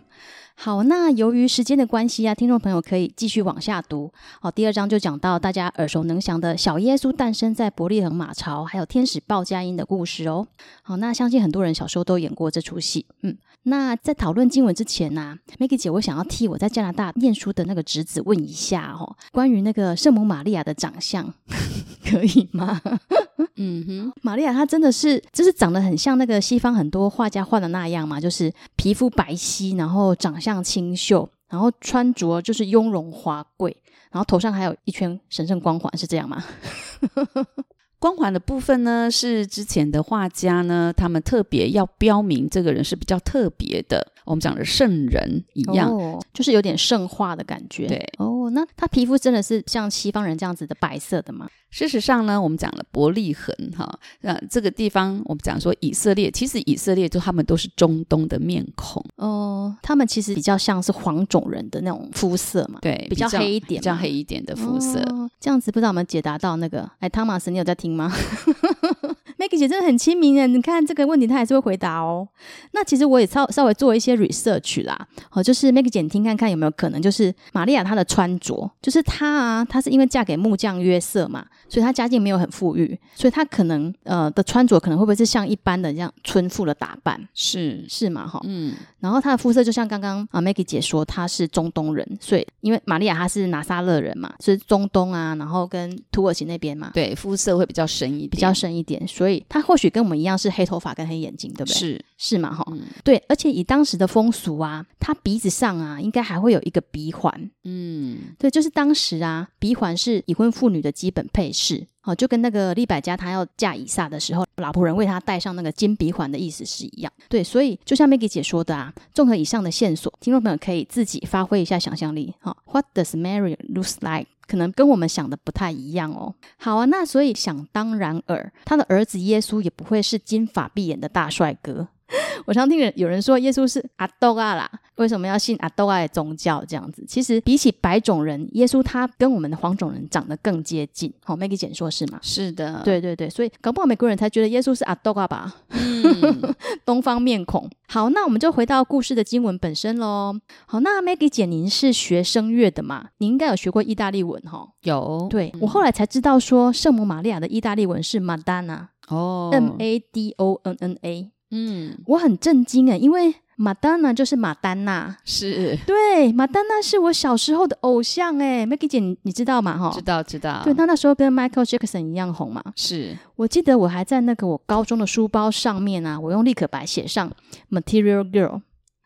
[0.61, 4.11] 好，那由于时间的关系啊，听众朋友可以继续往下读。
[4.41, 10.45] 好，第二章就讲到大家耳熟能详的小耶稣诞生在伯利恒马槽，还有天使报佳音的故事哦。
[10.81, 13.05] 好，那相信很多人小时候都演过这出戏。
[13.21, 21.33] 嗯，那在讨论经文之前呢、啊，Maggie 姐，我想要替我在加拿大念书的那个侄子问一下哦，关于那个圣母玛利亚的长相，
[22.03, 22.81] 可以吗？
[23.55, 33.75] 嗯哼，玛利亚她真的是就是长得很像那个西方很多画家画的那样嘛，就是皮肤白皙，然后长相清秀，然后穿着就是雍容华贵，
[34.11, 36.43] 然后头上还有一圈神圣光环，是这样吗？
[37.99, 47.87] 光环的部分呢，是之前的画家呢，他们特别要标明这个人是比较特别的，我们讲的圣人一样，哦，就是有点圣化的感觉。
[47.87, 51.49] 对，哦，那他皮肤真的是像西方人这样子的白色的吗？
[51.69, 64.99] 事实上呢，我们讲了伯利恒哈，那，这个地方我们讲说以色列，其实以色列就他们都是中东的面孔哦，他们其实比较像是黄种人的那种肤色嘛，对，比较黑一点，比较黑一点的肤色。
[65.01, 68.11] 哦，这样子不知道我们解答到那个，哎，汤马斯，你有在听吗？
[69.39, 72.27] Maggie 姐真的很亲民耶，你看这个问题她还是会回答哦。
[72.73, 87.17] 那其实我也稍稍微做一些 research 啦，哦，就是 Maggie 姐你听看看有没有可能，就是玛利亚她的穿着，就是她啊，她是因为嫁给木匠约瑟嘛，所以她家境没有很富裕，所以她可能呃的穿着可能会不会是像一般的这样村妇的打扮？
[87.33, 99.28] 是是嘛哈，嗯，然后她的肤色就像刚刚啊 Maggie 姐说她是中东人，所以因为玛利亚她是拿撒勒人嘛，是中东啊，然后跟土耳其那边嘛，对，肤色会比较深一点，比较深一点，所以。
[99.49, 101.73] 他或许跟我们一样是黑头发跟黑眼睛，对不对？
[101.73, 103.21] 是是嘛，哈、嗯，对。
[103.27, 107.51] 而且以当时的风俗啊，他鼻子上啊，应该还会有一个鼻环。
[107.65, 111.85] 嗯，对，就是当时啊，鼻环是已婚妇女的基本配饰。
[112.03, 117.11] 哦，就跟那个利百加她要嫁以撒的时候，老仆人为她戴上那个金鼻环的意思是一样。
[117.27, 122.33] 对，所以就像 Maggie 姐说的啊，综合以上的线索，听众朋友可以自己发挥一下想象力。
[122.39, 124.27] 哈、哦，What does Mary looks like？
[124.49, 126.33] 可能跟我们想的不太一样哦。
[126.57, 131.87] 好啊，那所以想当然尔，他的儿子耶稣也不会是金发碧眼的大帅哥。
[132.45, 137.03] 我常听人有人说耶稣是阿多亚啦，为什么要信阿多亚的宗教这样子？
[137.07, 141.13] 其实比起白种人，耶稣他跟我们的黄种人长得更接近。
[141.23, 142.19] 好，Maggie 姐说是吗？
[142.21, 145.55] 是的，对对对，所以搞不好美国人才觉得耶稣是阿多亚吧？
[145.69, 147.69] 嗯， 东方面孔。
[147.87, 150.35] 好，那我们就回到故事的经文本身喽。
[150.65, 153.09] 好，那 Maggie 姐，您是学声乐的嘛？
[153.19, 154.67] 您应该有学过意大利文哈？
[154.83, 155.27] 有。
[155.29, 161.31] 对，我后来才知道说，圣母玛利亚的意大利文是 Madonna 哦，M A D O N N A。
[161.51, 169.77] 嗯，我很震惊哎，因为马丹娜就是马丹娜，是对，马丹娜是我小时候的偶像哎，Maggie 姐你，你知道吗？
[169.77, 172.63] 哈，知道知道，对，她那时候跟 Michael Jackson 一样红嘛。
[172.75, 177.29] 是我记得我还在那个我高中的书包上面啊，我用立可白写上
[177.69, 178.61] Material Girl，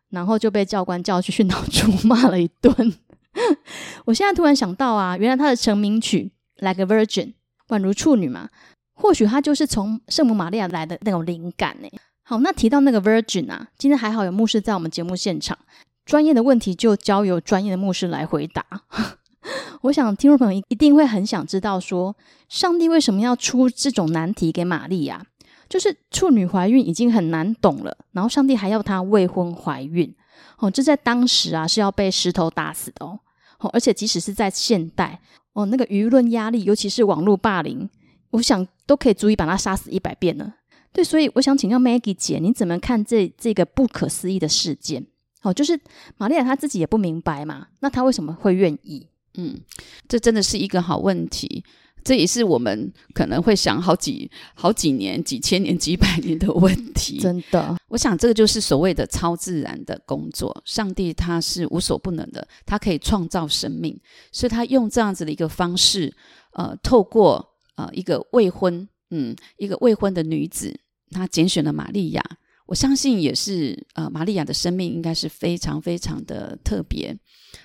[0.10, 2.94] 然后就被教官叫去训导处 骂了一顿。
[4.06, 7.34] 我现在突然想到啊，原来她的成名曲 Like a Virgin，
[7.70, 8.50] 宛如处女嘛，
[8.94, 11.92] 或许她就是从圣母玛利亚来的那种灵感诶。
[12.26, 15.58] 好，那提到那个 Virgin 啊，今天还好有牧师在我们节目现场，
[16.06, 18.66] 专业的问题就交由专业的牧师来回答。
[19.84, 22.16] 我想听众朋友一定会很想知道说，
[22.48, 25.26] 上帝为什么要出这种难题给玛利亚？
[25.68, 30.16] 就是处女怀孕已经很难懂了，然后上帝还要她未婚怀孕，
[30.60, 33.20] 哦，这在当时啊是要被石头打死的哦。
[33.60, 35.20] 哦，而且即使是在现代，
[35.52, 37.90] 哦，那个舆论压力，尤其是网络霸凌，
[38.32, 40.54] 我想都可以足以把他杀死一百遍了。
[40.94, 45.06] 对，所以我想请教 Maggie 姐，你怎么看这这个不可思议的事件？
[45.42, 45.78] 哦，就是
[46.18, 49.08] 玛利亚她自己也不明白嘛，那她为什么会愿意？
[49.36, 49.60] 嗯，
[50.08, 51.66] 这真的是一个好问题，
[52.04, 57.18] 这也是我们可能会想好几好几年、几千年、几百年的问题。
[57.18, 60.62] 真的，我想这个就是所谓的超自然的工作。
[60.66, 64.00] 上帝他是无所不能的，他可以创造生命，
[64.32, 66.16] 所以他用这样子的一个方式，
[66.52, 70.74] 呃，透过呃一个未婚，嗯，一个未婚的女子。
[71.12, 72.24] 她拣选了玛利亚，
[72.66, 77.16] 我相信也是呃，玛利亚的生命应该是非常非常的特别，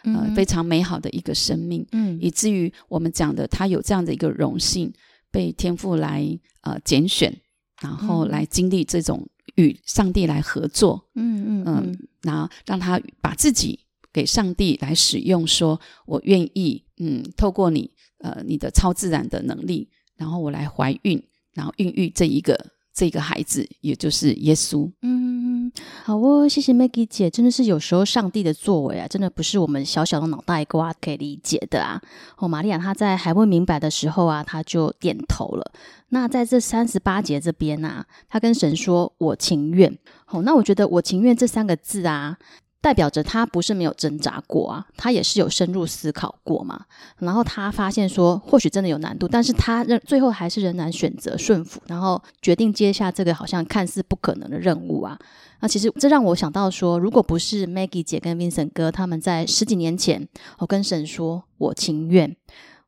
[0.04, 4.92] 呃，嗯、非常美好的一个生命，嗯，以至于我们讲的，她有这样的一个荣幸，
[5.30, 7.34] 被天父来呃拣选，
[7.80, 13.80] 然后来经历这种与上帝来合作，嗯嗯嗯，然后让她把自己
[14.12, 21.22] 给上帝来使用，说我愿意，嗯，透过你呃你的超自然的能力，然后我来怀孕，
[21.58, 22.56] 然后孕育这一个。
[22.94, 24.90] 这个孩子，也就是耶稣。
[25.02, 25.70] 嗯，
[26.02, 32.02] 好哦，谢谢 Maggie 姐，真的是有时候上帝的作为啊，真的不是我们小小的脑袋瓜可以理解的啊。
[32.38, 35.70] 哦，玛利亚她在还未明白的时候啊，她就点头了。
[36.08, 42.36] 那在这三十八节这边啊，她跟神说：“我情愿。”哦，那我觉得“我情愿”这三个字啊。
[42.80, 46.84] 代表着他不是没有挣扎过啊，他也是有深入思考过嘛。
[47.18, 55.18] 然后他发现说，或许真的有难度，但是他仍最后还是仍然选择顺服，然后决定接下这个好像看似不可能的任务啊。
[55.60, 62.36] 那其实这让我想到说，如果不是 Maggie 姐跟 Vincent 哥他们在十几年前，我跟神说我情愿，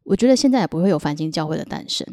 [0.04, 2.06] 我觉得现在也不会有繁星教会的诞生。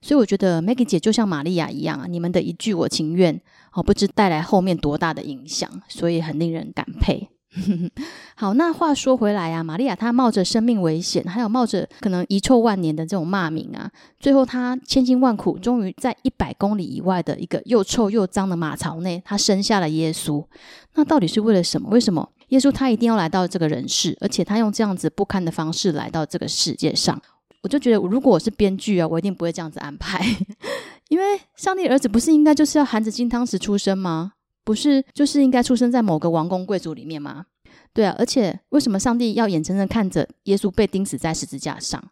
[0.00, 3.40] 所以我觉得 Maggie 姐就像玛利亚一样啊，你们的一句我情愿。
[3.74, 7.28] 哦，不知带来后面多大的影响，所以很令人感佩。
[8.34, 20.44] 好，那话说回来啊，玛利亚她冒着生命危险，还有冒着可能遗臭万年的这种骂名啊，最后她千辛万苦，终于在一百公里以外的一个又臭又脏的马槽内，她生下了耶稣。
[20.94, 21.88] 那到底是为了什么？
[21.90, 27.20] 为什么耶稣他一定要来到这个人世，而且他用这样子不堪的方式来到这个世界上？
[27.62, 30.20] 我就觉得，如果我是编剧啊，我一定不会这样子安排。
[31.14, 34.32] 因为上帝儿子不是应该就是要含着金汤匙出生吗？
[34.64, 37.46] 不是就是应该出生在某个王公贵族里面吗？
[37.92, 42.02] 对啊，而且为什么上帝要眼睁睁看着耶稣被钉死在十字架上？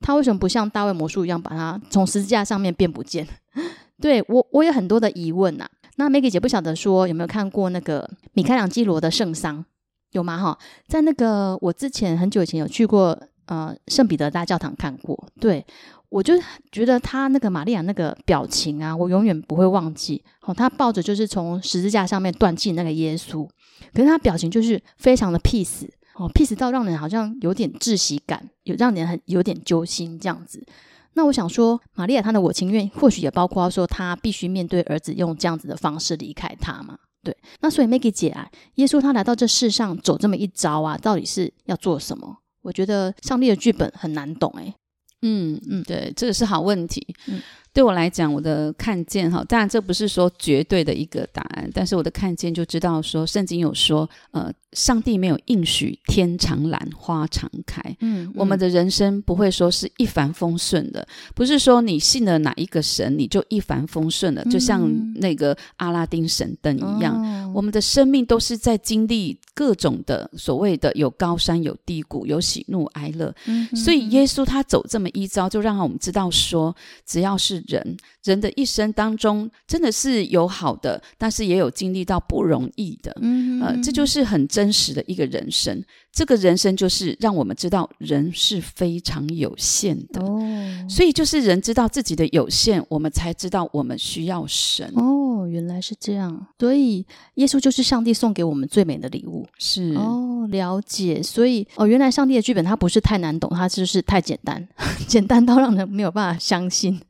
[0.00, 3.26] 他为什么不像大卫魔术一样把他从十字架上面变不见？
[3.98, 5.70] 对，我我有很多的疑问呐、啊。
[5.96, 9.64] 那 Maggie 姐不晓得说有没有看过那个米开朗基罗的圣丧？
[10.12, 10.36] 有吗？
[10.36, 15.64] 哈，在那个我之前很久以前有去过呃圣彼得大教堂看过，对。
[16.10, 16.34] 我就
[16.70, 20.22] 觉得他那个玛利亚那个表情啊，我永远不会忘记。
[20.42, 23.48] 哦，他抱着就是从十字架上面断气那个耶稣，
[23.94, 30.66] 可是他表情就是非常的 peace 哦，peace 到让人好像有点窒息感，有让人很有点揪心这样子。
[31.14, 36.98] 那我想说，玛利亚她的我情愿，或许也包括说她必须面对儿子用这样子的方式离开他嘛？
[37.22, 37.36] 对。
[37.60, 42.38] 那所以 Maggie 姐啊，耶稣他来到这世上走这么一遭啊，到底是要做什么？
[42.62, 44.74] 我觉得上帝的剧本很难懂诶。
[45.22, 47.06] 嗯嗯，对，这个是好问题。
[47.26, 47.40] 嗯，
[47.72, 54.52] 对我来讲，我的看见哈，当然这不是说绝对的一个答案，但是我的看见就知道说，圣经有说，呃。
[54.74, 61.04] 上帝没有应许天常蓝花常开，嗯，嗯，我们的人生不会说是一帆风顺的，
[61.34, 76.72] 不是说你信了哪一个神你就一帆风顺了，嗯，就像那个阿拉丁神灯一样，哦，我们的生命都是在经历各种的所谓的有高山有低谷，有喜怒哀乐，嗯，所以耶稣他走这么一遭，就让我们知道说，
[77.04, 84.60] 只要是人，人的一生当中真的是有好的，但是也有经历到不容易的，嗯，呃，这就是很真。
[84.60, 90.22] 真实的一个人生，这个人生就是让我们知道人是非常有限的。
[90.22, 90.38] 哦，
[90.86, 94.92] 所以就是人知道自己的有限，我们才知道我们需要神。
[94.96, 99.46] 哦，原来是这样，所以耶稣就是上帝送给我们最美的礼物。
[99.58, 101.22] 是哦，了解。
[101.22, 104.68] 所以哦，原来上帝的剧本它不是太难懂，它就是太简单，
[105.08, 107.00] 简单到让人没有办法相信。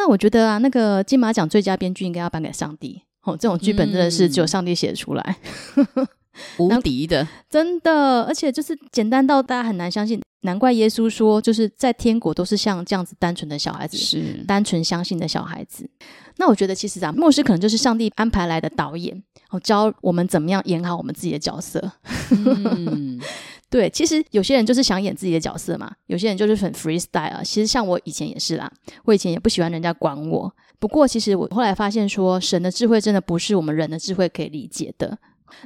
[0.00, 3.02] 那我觉得啊，那个金马奖最佳编剧应该要颁给上帝。
[3.24, 5.36] 哦，这种剧本真的是只有上帝写出来。
[5.76, 6.08] 嗯
[6.56, 10.22] 无敌的，真的，而且就是简单到大家很难相信。
[10.42, 15.86] 难怪耶稣说，就是在天国都是像这样子单纯的小孩子，是单纯相信的小孩子。
[16.36, 21.92] 那我觉得，其实啊，牧师可能就是上帝安排来的导演，哦，教我们怎么样演好我们自己的角色。
[22.30, 23.20] 嗯，
[23.70, 27.40] 对，其实有些人就是想演自己的角色嘛，有些人就是很 freestyle 啊。
[27.42, 28.70] 其实像我以前也是啦，
[29.04, 30.52] 我以前也不喜欢人家管我。
[30.80, 35.16] 不过，其实我后来发现说，神的智慧真的不是我们人的智慧可以理解的。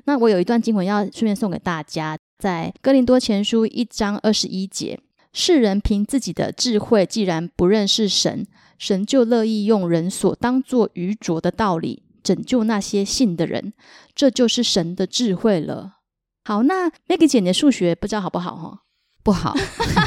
[0.04, 5.00] 那我有一段经文要顺便送给大家，在哥林多前书一章二十一节，
[5.32, 13.72] 世人凭自己的智慧，既然不认识神，神就乐意用人所当作愚拙的道理拯救那些信的人，
[14.14, 15.98] 这就是神的智慧了。
[16.44, 18.80] 好，那 Maggie 姐你的数学不知道好不好哈？
[19.22, 19.54] 不好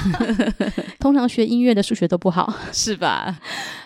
[1.00, 3.40] 通常学音乐的数学都不好， 是吧？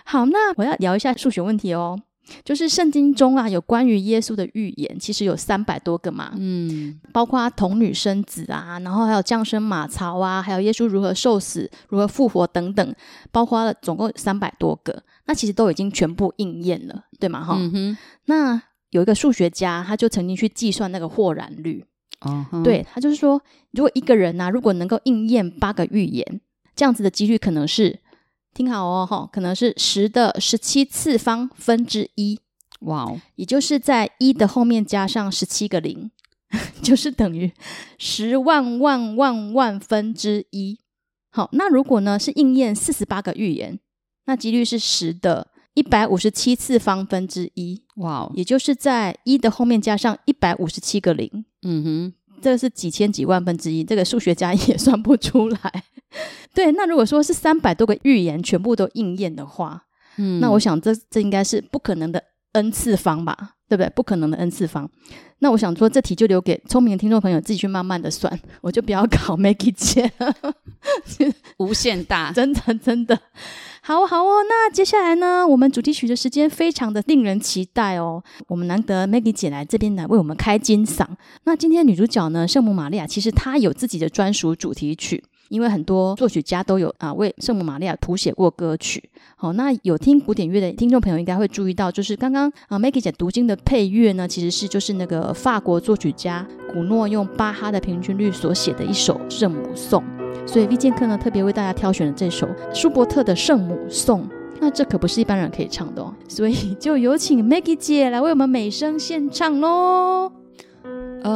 [0.04, 1.98] 好，那我要聊一下数学问题哦。
[2.46, 12.96] 就是圣经中啊，有关于耶稣的预言，其实有三百多个嘛，嗯，包括童女生子啊，然后还有降生马槽啊，还有耶稣如何受死、如何复活等等，
[13.32, 17.44] 包括了总共三百多个，那其实都已经全部应验了，对吗？
[17.44, 18.62] 哈、嗯，那
[18.92, 21.84] 有一个数学家，他就曾经去计算那个豁然率，
[22.22, 23.42] 哦，对，他就是说，
[23.72, 26.42] 如果一个人呐、啊，如果能够应验八个预言，
[26.76, 28.00] 这样子的几率可能是。
[28.54, 32.38] 听好哦，哈，可能是十的十七次方分之一，
[32.82, 36.12] 哇哦，也就是在一的后面加上十七个零，
[36.84, 37.54] 就是等于
[37.98, 40.78] 十万万万万分之一。
[41.30, 43.80] 好，那如果呢是应验四十八个预言，
[44.26, 55.84] 那几率是十的一百五十七次方分之一，哇 Wow，也就是在一的后面加上一百五十七个零，嗯哼，这个是几千几万分之一，这个数学家也算不出来。
[56.54, 59.86] 对，那如果说是三百多个预言全部都应验的话，
[60.18, 63.90] 嗯，那我想这这应该是不可能的 n 次方吧，对不对？
[63.96, 64.90] 不可能的 n 次方。
[65.40, 70.36] 那我想说，这题就留给聪明的听众朋友自己去慢慢的算，我就不要考 Maggie 姐了，
[71.58, 73.18] 无限大，真的真的。
[73.82, 78.22] 好好哦，那接下来呢，我们主题曲的时间非常的令人期待哦。
[78.48, 81.08] 我们难得 Maggie 姐来这边来为我们开金嗓。
[81.46, 89.04] 那今天女主角呢，圣母玛利亚，其实她有自己的专属主题曲，因为很多作曲家都有啊为圣母玛利亚谱写过歌曲。
[89.36, 100.02] 好，那有听古典乐的听众朋友应该会注意到，就是刚刚啊 Maggie 姐读经的配乐呢，其实是就是那个法国作曲家古诺用巴哈的平均律所写的一首圣母颂。
[100.48, 104.28] 所以 V 剑客呢，特别为大家挑选了这首舒伯特的圣母颂。
[104.60, 110.41] 那这可不是一般人可以唱的哦，所以就有请 Maggie 姐来为我们美声献唱喽。
[111.24, 111.32] Ave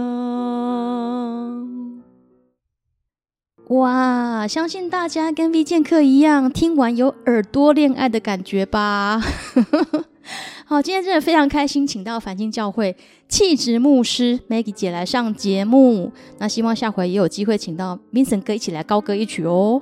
[3.67, 9.21] 哇，相信大家跟 V 剑客一样，听完有耳朵恋爱的感觉吧？
[10.71, 12.95] 好，今天真的非常开心，请到繁星教会
[13.27, 16.13] 气质牧师 Maggie 姐来上节目。
[16.37, 19.81] 那希望下回也有机会请到 Vincent 哥一起来高歌一曲哦。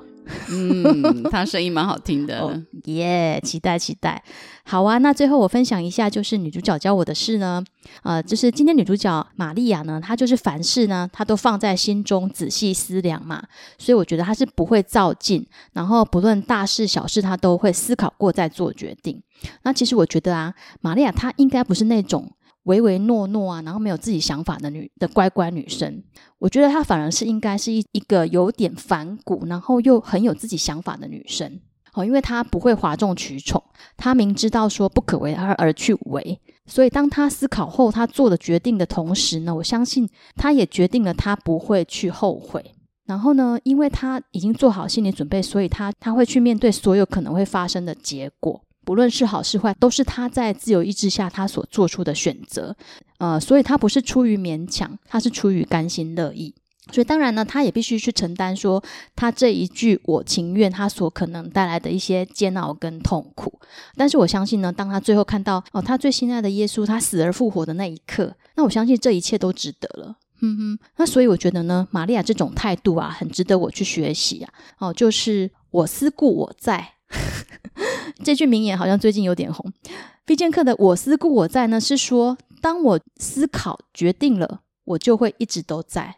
[0.49, 3.41] 嗯，他声音蛮好听的，耶！
[3.45, 4.23] 期待期待。
[4.65, 7.65] 好啊，那最后我分享一下，就是女主角教我的事呢。
[8.03, 13.43] 呃，就是今天女主角玛利亚呢，她就是凡事呢，她都放在心中仔细思量嘛，
[13.79, 19.23] 所以我觉得她是不会躁进，然后不论大事小事，她都会思考过再做决定。
[19.63, 22.33] 那其实我觉得啊，玛利亚她应该不是那种。
[22.67, 26.03] 唯唯诺诺啊，然后没有自己想法的女的乖乖女生，
[26.39, 31.61] 我觉得她反而是应该是一一个有点反骨，然后又很有自己想法的女生。
[31.95, 33.63] 哦，因为她不会哗众取宠，
[33.97, 42.73] 她明知道说不可为而而去为，所以当她思考后，她做的决定的同时呢，我相信她也决定了她不会去后悔。
[43.07, 48.61] 然后呢，因为她已经做好心理准备，所以她她会去面对所有可能会发生的结果。
[48.87, 52.77] 不论是好是坏，都是他在自由意志下他所做出的选择，
[53.19, 56.55] 呃，所以他不是出于勉强，他是出于甘心乐意。
[56.93, 58.81] 所以当然呢，他也必须去承担说
[59.17, 63.59] 他这一句“我情愿”他所可能带来的一些煎熬跟痛苦。
[63.97, 70.15] 但是我相信呢，当他最后看到哦，他最心爱的耶稣他死而复活的那一刻，那我相信这一切都值得了。
[70.43, 74.53] 嗯哼，那所以我觉得呢，玛利亚这种态度啊，很值得我去学习啊。
[74.79, 76.93] 哦，就是我思故我在。
[78.25, 79.73] 这句名言好像最近有点红。
[80.27, 86.17] V 剑客的“我思故我在”呢，是说当我思考决定了，我就会一直都在，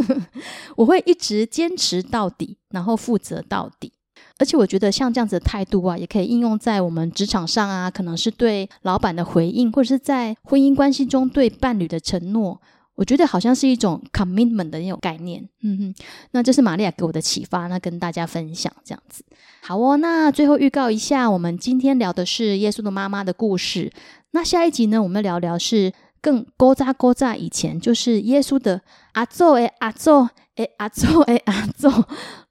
[0.76, 3.92] 我会一直坚持到底，然后负责到底。
[4.38, 12.60] 而且我觉得像这样子的态度啊，也可以应用在我们职场上啊，可能是对老板的回应，或者是在婚姻关系中对伴侣的承诺。
[12.98, 15.94] 我觉得好像是一种 commitment 的那种概念，嗯哼，
[16.32, 19.22] 那这是玛利亚给我的启发，那跟大家分享这样子。
[19.62, 23.92] 好哦，那最后预告一下，我们今天聊的是耶稣的妈妈的故事。
[24.32, 28.82] 那下一集呢，我们聊聊是更勾扎勾扎以前，就是耶稣的
[29.12, 31.88] 阿祖诶阿祖诶阿祖诶阿祖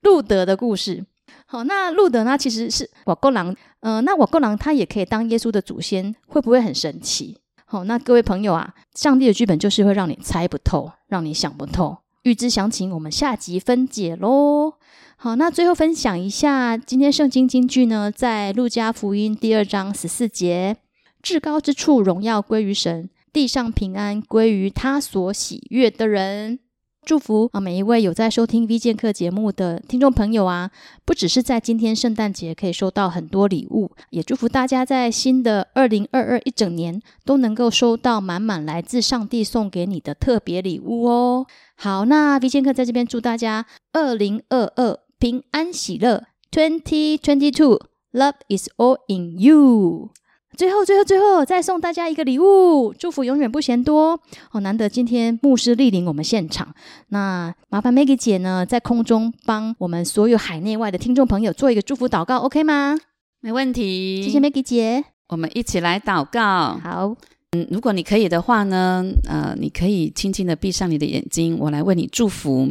[0.02, 1.06] 路德的故事。
[1.46, 7.38] 好，那路德呢，其实是瓦国郎，嗯、那瓦国郎他也可以当耶稣的祖先，会不会很神奇？
[7.70, 11.98] 好，那各位朋友啊，上帝的剧本就是会让你猜不透，让你想不透。
[12.24, 14.76] 预知详情，我们下集分解喽。
[15.18, 20.78] 好，那最后分享一下今天圣经金句呢，在路加福音第二章十四节：
[21.22, 26.60] 至高之处荣耀归于神，地上平安归于他所喜悦的人。
[27.08, 30.70] 祝福啊，每一位有在收听 V 剑客节目的听众朋友啊，
[31.06, 41.48] 不只是在今天圣诞节可以收到很多礼物，也祝福大家在新的二零二二一整年都能够收到满满来自上帝送给你的特别礼物哦。
[41.76, 50.10] 好，那 V 剑客在这边祝大家二零二二平安喜乐，Twenty Twenty Two，Love is all in you。
[50.56, 54.20] 最后，最后，最后，再送大家一个礼物，祝福永远不嫌多
[54.52, 54.60] 哦。
[54.62, 56.74] 难得今天牧师莅临我们现场，
[57.10, 62.98] 那麻烦 Maggie 姐呢，在空中帮我们所有海内外的听众朋友做一个祝福祷告，OK 吗？
[63.42, 66.80] 没问题，谢谢 Maggie 姐，我们一起来祷告。
[66.82, 67.16] 好，
[67.52, 72.70] 嗯，如果你可以的话呢，呃，你可以轻轻的闭上你的眼睛，我来为你祝福。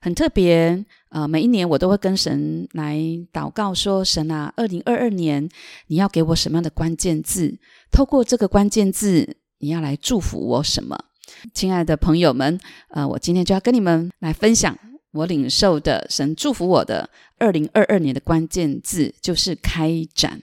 [0.00, 0.84] 很特别。
[1.10, 2.98] 呃，每一年我都会跟神来
[3.32, 5.48] 祷告说，神啊，二零二二年
[5.86, 7.58] 你要给我什么样的关键字？
[7.90, 10.98] 透过这个关键字，你要来祝福我什么？
[11.54, 14.78] 亲爱的朋友们，呃，我今天就要跟你们来分享
[15.12, 20.42] 我领受的神祝福我的二零二二年的关键字，就是开展。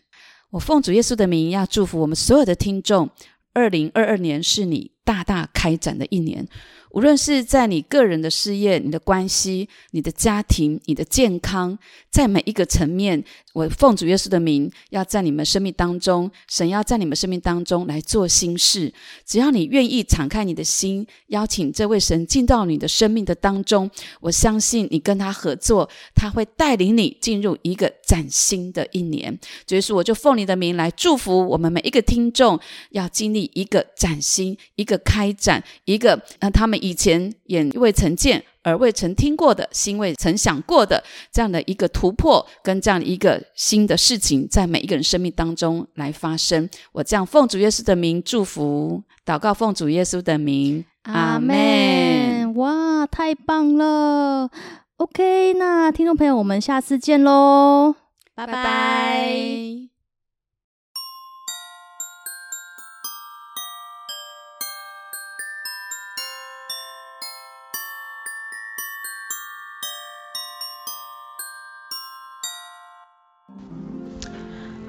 [0.50, 3.10] 我奉主耶稣的名，要祝福我们所有的听众，
[3.54, 6.46] 二零二二年是你大大开展的一年。
[6.92, 11.78] 无论是在你个人的事业、你的关系、你的家庭、你的健康，
[12.10, 18.94] 在每一个层面，我奉主耶稣的名，要在你们生命当中，神要在你们生命当中来做新事。
[19.26, 23.92] 只要你愿意敞开你的心，邀请这位神进到你的生命的当中，
[24.22, 29.38] 我相信你跟他合作，他会带领你进入一个崭新的一年。
[29.68, 32.58] 所以说，我就奉你的名来祝福我们每一个听众，
[32.92, 36.76] 要经历一个崭新、一个开展、一个呃他们。
[36.86, 46.70] 以前也未曾见，而未曾听过的，心未曾想过的这样的一个突破，跟这样一个新的事情，在每一个人生命当中来发生。
[46.92, 52.54] 我这样奉主耶稣的名祝福祷告，奉主耶稣的名，阿门。
[52.56, 54.52] 哇，太棒了
[54.98, 57.96] ！OK，那听众朋友，我们下次见喽，
[58.36, 58.54] 拜拜。
[58.54, 59.95] 拜拜。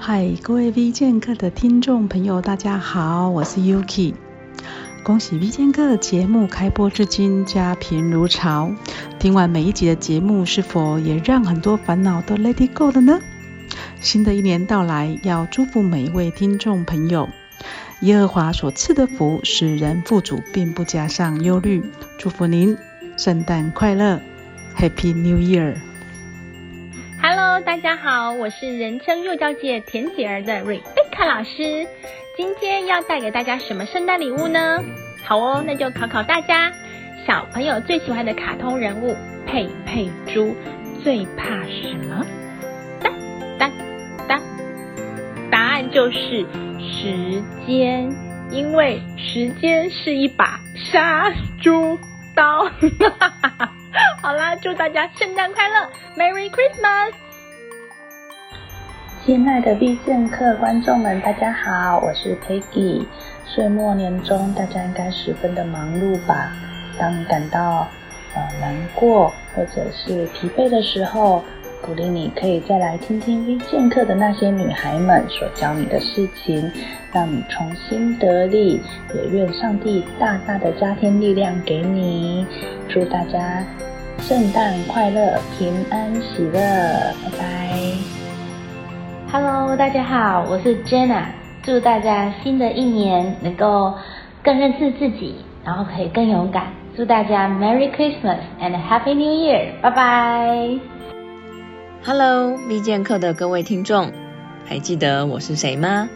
[0.09, 4.15] 嗨，各位 V 剑客的听众朋友，大家好，我是 Yuki。
[5.03, 8.71] 恭喜 V 剑客节目开播至今，家贫如潮。
[9.19, 13.19] 听完每一集的节目，是否也让很多烦恼都 Let it go 了呢？
[14.01, 17.29] 新的一年到来，要祝福每一位听众朋友，
[18.03, 21.83] 耶和华所赐的福使人富足，并不加上忧虑。
[22.17, 22.79] 祝福您，
[23.17, 24.21] 圣诞快乐
[24.79, 25.75] ，Happy New Year！
[27.65, 31.85] 大家好，我是人称幼教界甜姐儿的 Rebecca 老师，
[32.37, 34.79] 今天要带给大家什么圣诞礼物呢？
[35.25, 36.73] 好哦，那就考考大家，
[37.27, 40.55] 小朋友最喜欢的卡通人物佩佩猪
[41.03, 42.25] 最怕什么？
[43.03, 43.11] 哒
[43.59, 43.71] 哒
[44.29, 44.41] 哒，
[45.51, 46.47] 答案就是
[46.79, 48.09] 时间，
[48.51, 51.99] 因为时间是一把杀猪
[52.37, 52.65] 刀。
[52.65, 52.71] 哈
[53.19, 53.73] 哈哈哈
[54.21, 57.13] 好啦，祝大家圣诞快乐，Merry Christmas！
[59.25, 63.07] 亲爱的必胜客观众们，大家好，我是 Peggy。
[63.47, 66.53] 岁末年终，大家应该十分的忙碌吧？
[66.99, 67.89] 当你感到
[68.35, 71.43] 呃难过或者是疲惫的时候，
[71.87, 76.69] 鼓励你可以再来听听 V 剑客的那些女孩们所教你的事情，
[77.13, 78.81] 让你重新得力。
[79.15, 82.45] 也愿上帝大大的加添力量给你。
[82.89, 83.65] 祝大家
[84.19, 86.59] 圣诞快乐，平安喜乐，
[87.23, 87.79] 拜拜。
[89.31, 91.27] Hello，大家好，我是 Jenna。
[91.63, 93.95] 祝大家新的一年能够
[94.43, 96.65] 更认识自己，然后可以更勇敢。
[96.97, 99.71] 祝大家 Merry Christmas and Happy New Year！
[99.81, 100.96] 拜拜。
[102.07, 104.13] Hello，V 剑客的各位听众，
[104.65, 106.09] 还记得我是谁吗？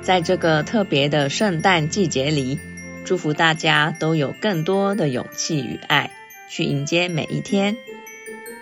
[0.00, 2.60] 在这个特别的圣诞季节里，
[3.04, 6.12] 祝福大家都有更多的勇气与爱，
[6.48, 7.76] 去迎接每一天。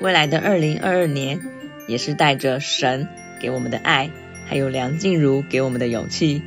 [0.01, 1.43] 未来的二零二二年，
[1.87, 3.07] 也是带着神。
[3.39, 4.09] 给我们的爱，
[4.47, 6.41] 还有梁静茹给我们的勇气，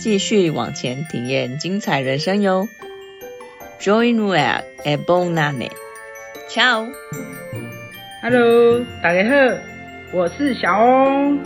[0.00, 2.68] 继续往前体验精彩人生哟。
[3.80, 6.88] Joy Noel et bonne année，Ciao。
[8.22, 9.56] Hello，大家好，
[10.12, 11.38] 我是小欧。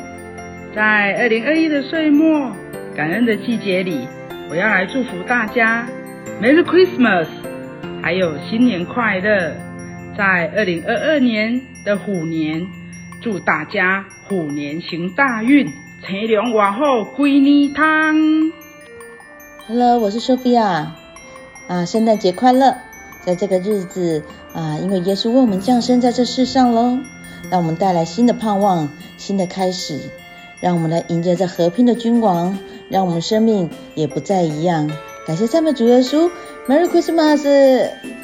[0.75, 2.51] 在二零二一的岁末
[2.97, 4.09] 感恩的季节里，
[4.51, 5.87] 我要来祝福大家
[6.43, 7.29] Merry Christmas，
[8.03, 9.53] 还有新年快乐。
[10.19, 12.67] 在二零二二年的虎年，
[13.23, 14.05] 祝大家。
[14.27, 15.69] 虎年行大运，
[16.03, 18.17] 车龙外好归年汤。
[19.69, 20.89] Hello，我是 Sophia，
[21.69, 22.75] 啊，圣诞节快乐！
[23.25, 24.25] 在这个日子
[24.55, 26.99] 啊，因为耶稣为我们降生在这世上喽，
[27.51, 28.89] 让我们带来新的盼望、
[29.19, 29.99] 新的开始，
[30.61, 34.91] 让我们来迎接这和平的君王，让我们生命也不再一样。
[35.27, 36.31] 感谢赞美主耶稣
[36.69, 38.24] ，Merry Christmas！